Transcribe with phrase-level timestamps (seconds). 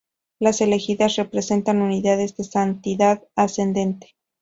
[0.39, 4.15] Las elegidas representan unidades de santidad ascendente.